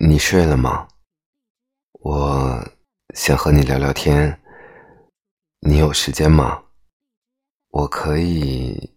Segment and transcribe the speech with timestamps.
[0.00, 0.86] 你睡了吗？
[1.92, 2.72] 我
[3.16, 4.40] 想和你聊聊天。
[5.58, 6.62] 你有时间吗？
[7.70, 8.96] 我可以